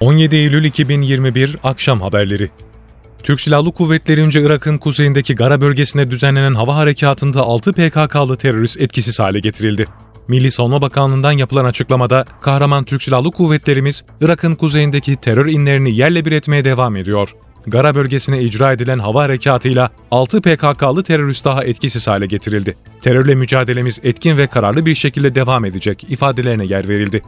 17 0.00 0.36
Eylül 0.36 0.64
2021 0.64 1.56
Akşam 1.64 2.00
Haberleri 2.00 2.50
Türk 3.22 3.40
Silahlı 3.40 3.72
Kuvvetlerince 3.72 4.42
Irak'ın 4.42 4.78
kuzeyindeki 4.78 5.34
Gara 5.34 5.60
bölgesinde 5.60 6.10
düzenlenen 6.10 6.54
hava 6.54 6.76
harekatında 6.76 7.40
6 7.40 7.72
PKK'lı 7.72 8.36
terörist 8.36 8.80
etkisiz 8.80 9.20
hale 9.20 9.40
getirildi. 9.40 9.86
Milli 10.28 10.50
Savunma 10.50 10.82
Bakanlığı'ndan 10.82 11.32
yapılan 11.32 11.64
açıklamada 11.64 12.24
kahraman 12.40 12.84
Türk 12.84 13.02
Silahlı 13.02 13.30
Kuvvetlerimiz 13.30 14.04
Irak'ın 14.20 14.54
kuzeyindeki 14.54 15.16
terör 15.16 15.46
inlerini 15.46 15.96
yerle 15.96 16.24
bir 16.24 16.32
etmeye 16.32 16.64
devam 16.64 16.96
ediyor. 16.96 17.34
Gara 17.66 17.94
bölgesine 17.94 18.42
icra 18.42 18.72
edilen 18.72 18.98
hava 18.98 19.22
harekatıyla 19.22 19.90
6 20.10 20.40
PKK'lı 20.40 21.02
terörist 21.02 21.44
daha 21.44 21.64
etkisiz 21.64 22.08
hale 22.08 22.26
getirildi. 22.26 22.76
Terörle 23.00 23.34
mücadelemiz 23.34 24.00
etkin 24.02 24.38
ve 24.38 24.46
kararlı 24.46 24.86
bir 24.86 24.94
şekilde 24.94 25.34
devam 25.34 25.64
edecek 25.64 26.04
ifadelerine 26.08 26.64
yer 26.64 26.88
verildi. 26.88 27.22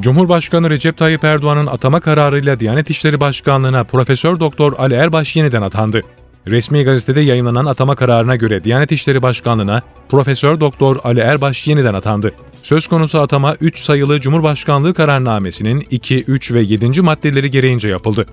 Cumhurbaşkanı 0.00 0.70
Recep 0.70 0.96
Tayyip 0.96 1.24
Erdoğan'ın 1.24 1.66
atama 1.66 2.00
kararıyla 2.00 2.60
Diyanet 2.60 2.90
İşleri 2.90 3.20
Başkanlığı'na 3.20 3.84
Profesör 3.84 4.40
Doktor 4.40 4.72
Ali 4.78 4.94
Erbaş 4.94 5.36
yeniden 5.36 5.62
atandı. 5.62 6.00
Resmi 6.46 6.84
gazetede 6.84 7.20
yayınlanan 7.20 7.66
atama 7.66 7.94
kararına 7.94 8.36
göre 8.36 8.64
Diyanet 8.64 8.92
İşleri 8.92 9.22
Başkanlığı'na 9.22 9.82
Profesör 10.08 10.60
Doktor 10.60 10.96
Ali 11.04 11.20
Erbaş 11.20 11.66
yeniden 11.66 11.94
atandı. 11.94 12.32
Söz 12.62 12.86
konusu 12.86 13.18
atama 13.18 13.54
3 13.60 13.80
sayılı 13.80 14.20
Cumhurbaşkanlığı 14.20 14.94
kararnamesinin 14.94 15.86
2, 15.90 16.24
3 16.24 16.52
ve 16.52 16.60
7. 16.60 17.00
maddeleri 17.00 17.50
gereğince 17.50 17.88
yapıldı. 17.88 18.26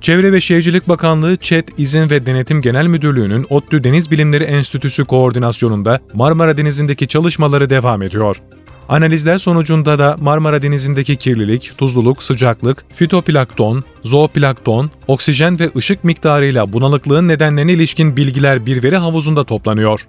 Çevre 0.00 0.32
ve 0.32 0.40
Şehircilik 0.40 0.88
Bakanlığı 0.88 1.36
ÇED 1.36 1.68
İzin 1.78 2.10
ve 2.10 2.26
Denetim 2.26 2.60
Genel 2.60 2.86
Müdürlüğü'nün 2.86 3.46
ODTÜ 3.50 3.84
Deniz 3.84 4.10
Bilimleri 4.10 4.44
Enstitüsü 4.44 5.04
koordinasyonunda 5.04 6.00
Marmara 6.14 6.56
Denizi'ndeki 6.56 7.08
çalışmaları 7.08 7.70
devam 7.70 8.02
ediyor. 8.02 8.36
Analizler 8.88 9.38
sonucunda 9.38 9.98
da 9.98 10.16
Marmara 10.20 10.62
Denizi'ndeki 10.62 11.16
kirlilik, 11.16 11.72
tuzluluk, 11.78 12.22
sıcaklık, 12.22 12.84
fitoplankton, 12.94 13.84
zooplankton, 14.04 14.90
oksijen 15.06 15.60
ve 15.60 15.70
ışık 15.76 16.04
miktarıyla 16.04 16.72
bunalıklığın 16.72 17.28
nedenlerine 17.28 17.72
ilişkin 17.72 18.16
bilgiler 18.16 18.66
bir 18.66 18.82
veri 18.82 18.96
havuzunda 18.96 19.44
toplanıyor. 19.44 20.06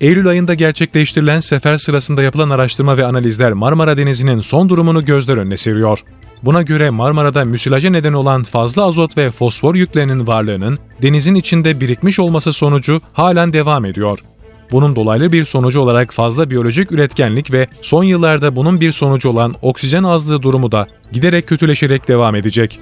Eylül 0.00 0.28
ayında 0.28 0.54
gerçekleştirilen 0.54 1.40
sefer 1.40 1.76
sırasında 1.76 2.22
yapılan 2.22 2.50
araştırma 2.50 2.96
ve 2.96 3.06
analizler 3.06 3.52
Marmara 3.52 3.96
Denizi'nin 3.96 4.40
son 4.40 4.68
durumunu 4.68 5.04
gözler 5.04 5.36
önüne 5.36 5.56
seriyor. 5.56 6.04
Buna 6.42 6.62
göre 6.62 6.90
Marmara'da 6.90 7.44
müsilaja 7.44 7.90
neden 7.90 8.12
olan 8.12 8.42
fazla 8.42 8.84
azot 8.84 9.18
ve 9.18 9.30
fosfor 9.30 9.74
yüklerinin 9.74 10.26
varlığının 10.26 10.78
denizin 11.02 11.34
içinde 11.34 11.80
birikmiş 11.80 12.18
olması 12.18 12.52
sonucu 12.52 13.00
halen 13.12 13.52
devam 13.52 13.84
ediyor. 13.84 14.18
Bunun 14.72 14.96
dolaylı 14.96 15.32
bir 15.32 15.44
sonucu 15.44 15.80
olarak 15.80 16.14
fazla 16.14 16.50
biyolojik 16.50 16.92
üretkenlik 16.92 17.52
ve 17.52 17.68
son 17.82 18.04
yıllarda 18.04 18.56
bunun 18.56 18.80
bir 18.80 18.92
sonucu 18.92 19.28
olan 19.28 19.54
oksijen 19.62 20.02
azlığı 20.02 20.42
durumu 20.42 20.72
da 20.72 20.86
giderek 21.12 21.46
kötüleşerek 21.46 22.08
devam 22.08 22.34
edecek. 22.34 22.80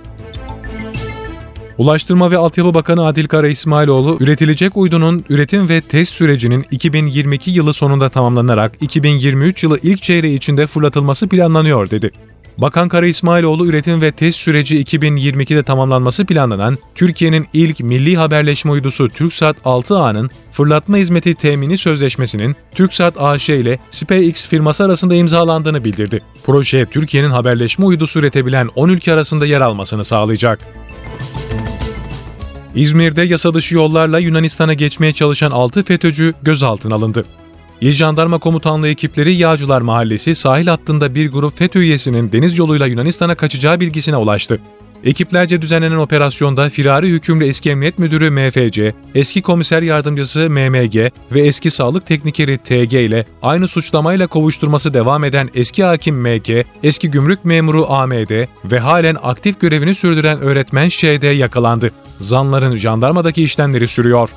Ulaştırma 1.78 2.30
ve 2.30 2.36
Altyapı 2.36 2.74
Bakanı 2.74 3.06
Adil 3.06 3.26
Kara 3.26 3.48
İsmailoğlu, 3.48 4.16
üretilecek 4.20 4.76
uydunun 4.76 5.24
üretim 5.28 5.68
ve 5.68 5.80
test 5.80 6.12
sürecinin 6.12 6.64
2022 6.70 7.50
yılı 7.50 7.74
sonunda 7.74 8.08
tamamlanarak 8.08 8.72
2023 8.80 9.64
yılı 9.64 9.78
ilk 9.82 10.02
çeyreği 10.02 10.36
içinde 10.36 10.66
fırlatılması 10.66 11.28
planlanıyor 11.28 11.90
dedi. 11.90 12.10
Bakan 12.58 12.88
Kara 12.88 13.06
İsmailoğlu 13.06 13.66
üretim 13.66 14.02
ve 14.02 14.12
test 14.12 14.38
süreci 14.38 14.82
2022'de 14.82 15.62
tamamlanması 15.62 16.24
planlanan 16.24 16.78
Türkiye'nin 16.94 17.46
ilk 17.52 17.80
milli 17.80 18.16
haberleşme 18.16 18.70
uydusu 18.70 19.08
TürkSat 19.08 19.56
6A'nın 19.64 20.30
fırlatma 20.52 20.96
hizmeti 20.96 21.34
temini 21.34 21.78
sözleşmesinin 21.78 22.56
TürkSat 22.74 23.22
AŞ 23.22 23.48
ile 23.48 23.78
SpaceX 23.90 24.46
firması 24.46 24.84
arasında 24.84 25.14
imzalandığını 25.14 25.84
bildirdi. 25.84 26.22
Proje 26.44 26.86
Türkiye'nin 26.86 27.30
haberleşme 27.30 27.84
uydusu 27.84 28.18
üretebilen 28.18 28.68
10 28.74 28.88
ülke 28.88 29.12
arasında 29.12 29.46
yer 29.46 29.60
almasını 29.60 30.04
sağlayacak. 30.04 30.58
İzmir'de 32.74 33.22
yasa 33.22 33.54
dışı 33.54 33.74
yollarla 33.74 34.18
Yunanistan'a 34.18 34.74
geçmeye 34.74 35.12
çalışan 35.12 35.50
6 35.50 35.82
FETÖ'cü 35.82 36.34
gözaltına 36.42 36.94
alındı. 36.94 37.24
İl 37.80 37.92
Jandarma 37.92 38.38
Komutanlığı 38.38 38.88
ekipleri 38.88 39.34
Yağcılar 39.34 39.80
Mahallesi 39.80 40.34
sahil 40.34 40.66
hattında 40.66 41.14
bir 41.14 41.32
grup 41.32 41.58
FETÖ 41.58 41.80
üyesinin 41.80 42.32
deniz 42.32 42.58
yoluyla 42.58 42.86
Yunanistan'a 42.86 43.34
kaçacağı 43.34 43.80
bilgisine 43.80 44.16
ulaştı. 44.16 44.60
Ekiplerce 45.04 45.62
düzenlenen 45.62 45.96
operasyonda 45.96 46.68
firari 46.68 47.08
hükümlü 47.08 47.46
eski 47.46 47.70
emniyet 47.70 47.98
müdürü 47.98 48.30
MFC, 48.30 48.94
eski 49.14 49.42
komiser 49.42 49.82
yardımcısı 49.82 50.50
MMG 50.50 50.96
ve 51.32 51.40
eski 51.40 51.70
sağlık 51.70 52.06
teknikeri 52.06 52.58
TG 52.58 52.94
ile 52.94 53.26
aynı 53.42 53.68
suçlamayla 53.68 54.26
kovuşturması 54.26 54.94
devam 54.94 55.24
eden 55.24 55.50
eski 55.54 55.84
hakim 55.84 56.16
MG, 56.16 56.64
eski 56.82 57.10
gümrük 57.10 57.44
memuru 57.44 57.86
AMD 57.92 58.46
ve 58.64 58.78
halen 58.78 59.16
aktif 59.22 59.60
görevini 59.60 59.94
sürdüren 59.94 60.40
öğretmen 60.40 60.88
ŞD 60.88 61.38
yakalandı. 61.38 61.90
Zanların 62.18 62.76
jandarmadaki 62.76 63.42
işlemleri 63.42 63.88
sürüyor. 63.88 64.28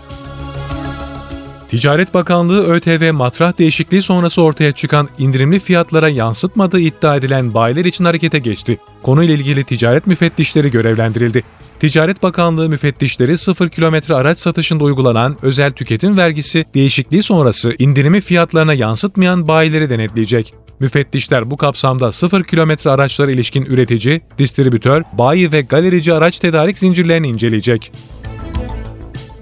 Ticaret 1.70 2.14
Bakanlığı 2.14 2.68
ÖTV 2.68 3.14
matrah 3.14 3.60
değişikliği 3.60 4.02
sonrası 4.02 4.42
ortaya 4.42 4.72
çıkan 4.72 5.10
indirimli 5.20 5.60
fiyatlara 5.60 6.10
yansıtmadığı 6.10 6.80
iddia 6.80 7.16
edilen 7.16 7.54
bayiler 7.54 7.86
için 7.86 8.06
harekete 8.06 8.40
geçti. 8.40 8.80
Konuyla 9.04 9.34
ilgili 9.34 9.64
ticaret 9.64 10.08
müfettişleri 10.08 10.72
görevlendirildi. 10.72 11.44
Ticaret 11.80 12.24
Bakanlığı 12.24 12.70
müfettişleri 12.70 13.38
0 13.38 13.70
kilometre 13.70 14.14
araç 14.14 14.40
satışında 14.40 14.84
uygulanan 14.84 15.38
özel 15.42 15.72
tüketim 15.72 16.18
vergisi 16.18 16.66
değişikliği 16.74 17.24
sonrası 17.24 17.76
indirimi 17.80 18.22
fiyatlarına 18.22 18.74
yansıtmayan 18.74 19.48
bayileri 19.48 19.90
denetleyecek. 19.90 20.54
Müfettişler 20.80 21.52
bu 21.52 21.58
kapsamda 21.58 22.12
0 22.12 22.44
kilometre 22.44 22.90
araçlara 22.90 23.32
ilişkin 23.32 23.66
üretici, 23.66 24.22
distribütör, 24.38 25.04
bayi 25.14 25.52
ve 25.52 25.62
galerici 25.62 26.14
araç 26.14 26.40
tedarik 26.40 26.80
zincirlerini 26.80 27.28
inceleyecek. 27.28 27.92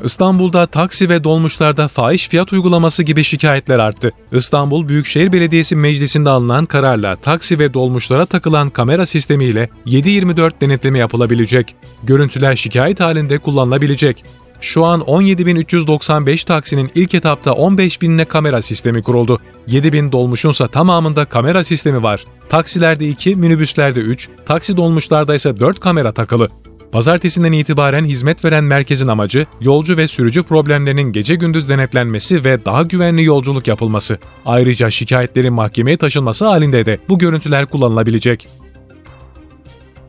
İstanbul'da 0.04 0.66
taksi 0.66 1.10
ve 1.10 1.24
dolmuşlarda 1.24 1.88
fahiş 1.88 2.30
fiyat 2.30 2.54
uygulaması 2.54 3.04
gibi 3.04 3.24
şikayetler 3.24 3.80
arttı. 3.80 4.12
İstanbul 4.32 4.88
Büyükşehir 4.88 5.32
Belediyesi 5.32 5.76
Meclisi'nde 5.76 6.30
alınan 6.30 6.66
kararla 6.66 7.16
taksi 7.16 7.60
ve 7.60 7.74
dolmuşlara 7.74 8.26
takılan 8.26 8.70
kamera 8.70 9.06
sistemiyle 9.06 9.70
7-24 9.86 10.52
denetleme 10.62 11.00
yapılabilecek. 11.00 11.76
Görüntüler 12.04 12.56
şikayet 12.56 13.00
halinde 13.00 13.38
kullanılabilecek. 13.38 14.24
Şu 14.62 14.86
an 14.86 15.02
17.395 15.02 16.46
taksinin 16.46 16.92
ilk 16.96 17.14
etapta 17.14 17.52
15.000'ne 17.52 18.26
kamera 18.26 18.62
sistemi 18.62 19.04
kuruldu. 19.04 19.40
7.000 19.68 20.12
dolmuşunsa 20.12 20.68
tamamında 20.68 21.26
kamera 21.26 21.64
sistemi 21.64 22.04
var. 22.04 22.26
Taksilerde 22.50 23.10
2, 23.10 23.36
minibüslerde 23.36 24.00
3, 24.00 24.30
taksi 24.46 24.78
dolmuşlarda 24.78 25.36
ise 25.36 25.60
4 25.60 25.80
kamera 25.80 26.12
takılı. 26.12 26.50
Pazartesinden 26.98 27.52
itibaren 27.52 28.06
hizmet 28.06 28.46
veren 28.46 28.64
merkezin 28.64 29.08
amacı 29.08 29.46
yolcu 29.62 29.98
ve 29.98 30.08
sürücü 30.08 30.44
problemlerinin 30.44 31.12
gece 31.12 31.36
gündüz 31.36 31.70
denetlenmesi 31.70 32.46
ve 32.46 32.66
daha 32.66 32.84
güvenli 32.84 33.24
yolculuk 33.24 33.68
yapılması. 33.68 34.18
Ayrıca 34.46 34.92
şikayetlerin 34.92 35.54
mahkemeye 35.54 35.98
taşınması 35.98 36.46
halinde 36.46 36.86
de 36.86 37.00
bu 37.10 37.18
görüntüler 37.18 37.66
kullanılabilecek. 37.66 38.48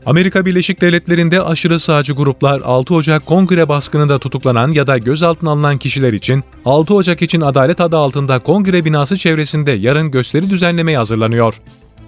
Amerika 0.07 0.47
Birleşik 0.47 0.81
Devletleri'nde 0.81 1.43
aşırı 1.43 1.81
sağcı 1.81 2.13
gruplar 2.13 2.61
6 2.65 2.95
Ocak 2.95 3.27
kongre 3.27 3.69
baskınında 3.69 4.19
tutuklanan 4.19 4.73
ya 4.73 4.87
da 4.87 4.99
gözaltına 4.99 5.51
alınan 5.51 5.79
kişiler 5.79 6.13
için 6.13 6.45
6 6.65 6.95
Ocak 6.95 7.23
için 7.23 7.41
adalet 7.41 7.81
adı 7.81 7.97
altında 7.97 8.39
kongre 8.39 8.85
binası 8.85 9.17
çevresinde 9.17 9.73
yarın 9.73 10.11
gösteri 10.11 10.51
düzenlemeye 10.51 10.99
hazırlanıyor. 10.99 11.61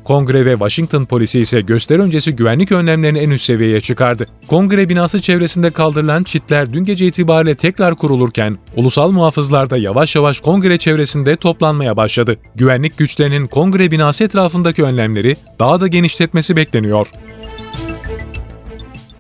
Kongre 0.05 0.45
ve 0.45 0.53
Washington 0.53 1.05
polisi 1.05 1.41
ise 1.41 1.61
gösteri 1.61 2.03
öncesi 2.03 2.37
güvenlik 2.37 2.73
önlemlerini 2.73 3.19
en 3.19 3.31
üst 3.31 3.45
seviyeye 3.45 3.81
çıkardı. 3.81 4.27
Kongre 4.47 4.89
binası 4.89 5.21
çevresinde 5.21 5.71
kaldırılan 5.71 6.25
çitler 6.25 6.73
dün 6.73 6.85
gece 6.85 7.07
itibariyle 7.07 7.55
tekrar 7.55 7.95
kurulurken 7.95 8.59
ulusal 8.77 9.11
muhafızlar 9.11 9.71
da 9.71 9.77
yavaş 9.77 10.17
yavaş 10.17 10.41
kongre 10.41 10.79
çevresinde 10.79 11.37
toplanmaya 11.37 11.97
başladı. 11.97 12.37
Güvenlik 12.55 12.99
güçlerinin 12.99 13.47
kongre 13.47 13.91
binası 13.91 14.25
etrafındaki 14.25 14.85
önlemleri 14.85 15.37
daha 15.59 15.81
da 15.81 15.87
genişletmesi 15.87 16.57
bekleniyor. 16.57 17.07